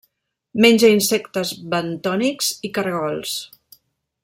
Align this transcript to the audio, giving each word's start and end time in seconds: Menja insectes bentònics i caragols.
Menja 0.63 0.89
insectes 0.93 1.51
bentònics 1.75 2.51
i 2.69 2.73
caragols. 2.79 3.37